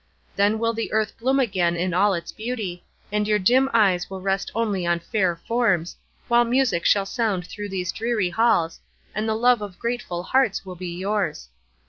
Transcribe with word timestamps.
"Then 0.35 0.57
will 0.57 0.73
the 0.73 0.91
earth 0.93 1.15
bloom 1.19 1.39
again 1.39 1.75
in 1.75 1.93
all 1.93 2.15
its 2.15 2.31
beauty, 2.31 2.83
and 3.11 3.27
your 3.27 3.37
dim 3.37 3.69
eyes 3.71 4.09
will 4.09 4.19
rest 4.19 4.51
only 4.55 4.83
on 4.83 4.99
fair 4.99 5.35
forms, 5.35 5.95
while 6.27 6.43
music 6.43 6.85
shall 6.85 7.05
sound 7.05 7.45
through 7.45 7.69
these 7.69 7.91
dreary 7.91 8.31
halls, 8.31 8.79
and 9.13 9.29
the 9.29 9.35
love 9.35 9.61
of 9.61 9.77
grateful 9.77 10.23
hearts 10.23 10.63
be 10.79 10.91
yours. 10.97 11.49